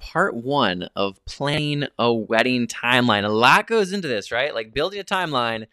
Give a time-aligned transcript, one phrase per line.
[0.00, 3.24] part one of planning a wedding timeline.
[3.24, 4.54] A lot goes into this, right?
[4.54, 5.66] Like building a timeline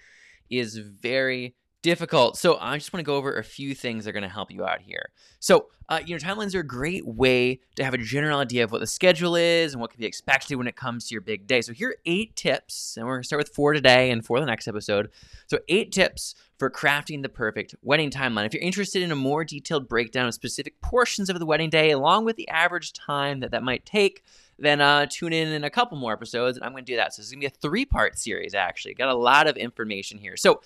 [0.50, 2.38] is very difficult.
[2.38, 4.52] So I just want to go over a few things that are going to help
[4.52, 5.10] you out here.
[5.40, 8.72] So, uh, you know, timelines are a great way to have a general idea of
[8.72, 11.48] what the schedule is and what can be expected when it comes to your big
[11.48, 11.62] day.
[11.62, 14.40] So here are eight tips, and we're going to start with four today and for
[14.40, 15.12] the next episode.
[15.46, 18.46] So eight tips for crafting the perfect wedding timeline.
[18.46, 21.92] If you're interested in a more detailed breakdown of specific portions of the wedding day,
[21.92, 24.24] along with the average time that that might take,
[24.60, 27.14] then uh, tune in in a couple more episodes, and I'm going to do that.
[27.14, 28.96] So this is going to be a three-part series, actually.
[28.96, 30.36] Got a lot of information here.
[30.36, 30.62] So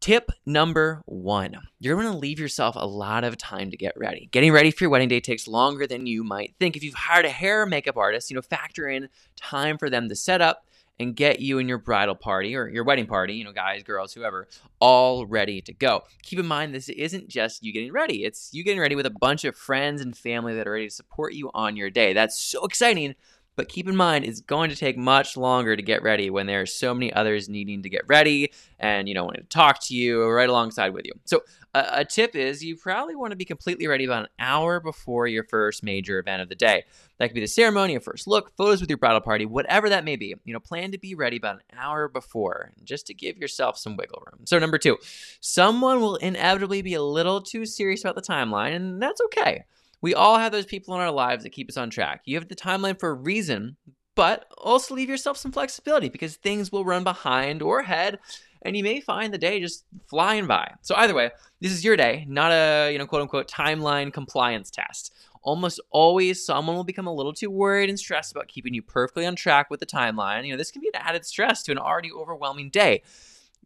[0.00, 4.28] Tip number one you're going to leave yourself a lot of time to get ready.
[4.30, 6.76] Getting ready for your wedding day takes longer than you might think.
[6.76, 10.14] If you've hired a hair makeup artist, you know, factor in time for them to
[10.14, 10.64] set up
[11.00, 14.12] and get you and your bridal party or your wedding party, you know, guys, girls,
[14.12, 14.48] whoever,
[14.80, 16.02] all ready to go.
[16.22, 19.10] Keep in mind, this isn't just you getting ready, it's you getting ready with a
[19.10, 22.12] bunch of friends and family that are ready to support you on your day.
[22.12, 23.14] That's so exciting
[23.58, 26.60] but keep in mind, it's going to take much longer to get ready when there
[26.60, 29.96] are so many others needing to get ready and, you know, wanting to talk to
[29.96, 31.12] you right alongside with you.
[31.24, 31.42] So,
[31.74, 35.42] a, tip is you probably want to be completely ready about an hour before your
[35.42, 36.84] first major event of the day.
[37.18, 40.04] That could be the ceremony, a first look, photos with your bridal party, whatever that
[40.04, 40.36] may be.
[40.44, 43.96] You know, plan to be ready about an hour before just to give yourself some
[43.96, 44.46] wiggle room.
[44.46, 44.98] So, number two,
[45.40, 49.64] someone will inevitably be a little too serious about the timeline, and that's okay.
[50.00, 52.22] We all have those people in our lives that keep us on track.
[52.24, 53.76] You have the timeline for a reason,
[54.14, 58.18] but also leave yourself some flexibility because things will run behind or ahead
[58.62, 60.72] and you may find the day just flying by.
[60.82, 64.70] So either way, this is your day, not a, you know, quote unquote timeline compliance
[64.70, 65.14] test.
[65.42, 69.26] Almost always someone will become a little too worried and stressed about keeping you perfectly
[69.26, 70.44] on track with the timeline.
[70.44, 73.02] You know, this can be an added stress to an already overwhelming day.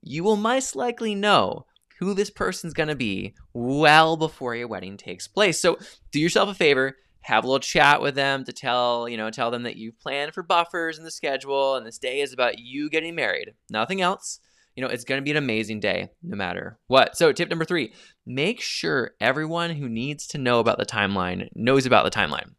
[0.03, 1.67] You will most likely know
[2.03, 5.61] who this person's going to be well before your wedding takes place.
[5.61, 5.79] So
[6.11, 9.52] do yourself a favor, have a little chat with them to tell, you know, tell
[9.52, 12.91] them that you've planned for buffers in the schedule and this day is about you
[12.91, 13.55] getting married.
[13.70, 14.41] Nothing else.
[14.74, 17.17] You know, it's going to be an amazing day no matter what.
[17.17, 17.92] So, tip number 3,
[18.27, 22.55] make sure everyone who needs to know about the timeline knows about the timeline.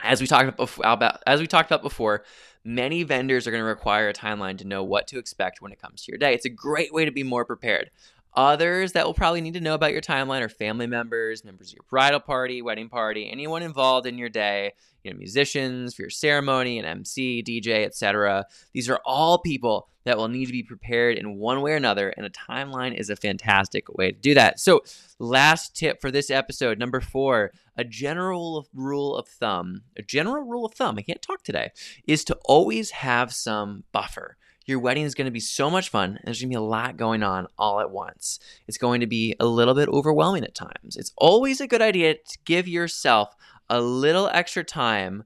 [0.00, 2.22] As we talked about as we talked about before,
[2.64, 5.80] many vendors are going to require a timeline to know what to expect when it
[5.80, 6.34] comes to your day.
[6.34, 7.90] It's a great way to be more prepared.
[8.38, 11.72] Others that will probably need to know about your timeline are family members, members of
[11.72, 16.10] your bridal party, wedding party, anyone involved in your day, you know, musicians for your
[16.10, 18.46] ceremony, an MC, DJ, etc.
[18.72, 22.10] These are all people that will need to be prepared in one way or another,
[22.10, 24.60] and a timeline is a fantastic way to do that.
[24.60, 24.84] So,
[25.18, 30.64] last tip for this episode, number four, a general rule of thumb, a general rule
[30.64, 31.72] of thumb, I can't talk today,
[32.06, 34.36] is to always have some buffer.
[34.68, 36.10] Your wedding is going to be so much fun.
[36.10, 38.38] And there's going to be a lot going on all at once.
[38.66, 40.96] It's going to be a little bit overwhelming at times.
[40.96, 43.34] It's always a good idea to give yourself
[43.70, 45.24] a little extra time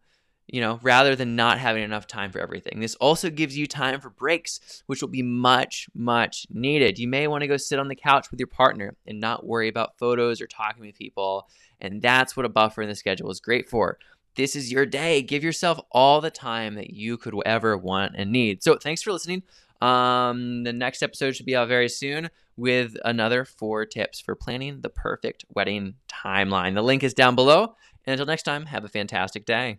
[0.48, 2.78] you know, rather than not having enough time for everything.
[2.78, 6.98] This also gives you time for breaks, which will be much, much needed.
[6.98, 9.69] You may want to go sit on the couch with your partner and not worry
[9.69, 11.48] about photos or talking with people.
[11.80, 13.98] And that's what a buffer in the schedule is great for
[14.37, 15.22] this is your day.
[15.22, 18.62] Give yourself all the time that you could ever want and need.
[18.62, 19.43] So, thanks for listening.
[19.81, 24.81] Um, the next episode should be out very soon with another four tips for planning
[24.81, 26.75] the perfect wedding timeline.
[26.75, 27.75] The link is down below.
[28.04, 29.78] And until next time, have a fantastic day.